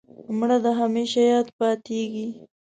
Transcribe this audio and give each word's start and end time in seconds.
مړه 0.37 0.57
د 0.65 0.67
همېشه 0.79 1.21
یاد 1.31 1.47
پاتېږي 1.57 2.27